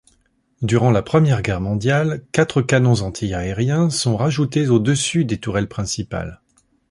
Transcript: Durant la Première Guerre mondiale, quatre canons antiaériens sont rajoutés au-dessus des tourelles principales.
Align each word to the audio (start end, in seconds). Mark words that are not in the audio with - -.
Durant 0.63 0.89
la 0.89 1.03
Première 1.03 1.43
Guerre 1.43 1.61
mondiale, 1.61 2.25
quatre 2.31 2.63
canons 2.63 3.01
antiaériens 3.03 3.91
sont 3.91 4.17
rajoutés 4.17 4.67
au-dessus 4.67 5.25
des 5.25 5.37
tourelles 5.37 5.69
principales. 5.69 6.41